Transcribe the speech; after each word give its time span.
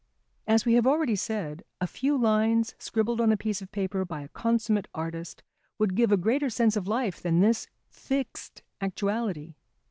As 0.47 0.65
we 0.65 0.73
have 0.73 0.87
already 0.87 1.15
said, 1.15 1.61
a 1.79 1.85
few 1.85 2.17
lines 2.17 2.73
scribbled 2.79 3.21
on 3.21 3.31
a 3.31 3.37
piece 3.37 3.61
of 3.61 3.71
paper 3.71 4.03
by 4.03 4.21
a 4.23 4.29
consummate 4.29 4.87
artist 4.95 5.43
would 5.77 5.93
give 5.93 6.11
a 6.11 6.17
greater 6.17 6.49
sense 6.49 6.75
of 6.75 6.87
life 6.87 7.21
than 7.21 7.39
this 7.39 7.67
fixed 7.87 8.63
actuality. 8.81 9.53